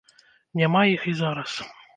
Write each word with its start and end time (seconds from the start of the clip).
Няма 0.61 0.81
іх 0.95 1.07
і 1.15 1.17
зараз. 1.23 1.51